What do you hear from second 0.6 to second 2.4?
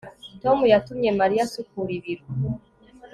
yatumye mariya asukura ibiro